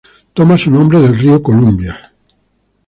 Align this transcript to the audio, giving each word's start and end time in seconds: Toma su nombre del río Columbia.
Toma 0.33 0.57
su 0.57 0.71
nombre 0.71 0.99
del 0.99 1.15
río 1.15 1.43
Columbia. 1.43 2.11